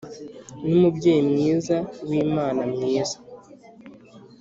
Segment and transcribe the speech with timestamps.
[0.63, 1.77] ni umubyeyi mwiza
[2.09, 3.17] wimana mwiza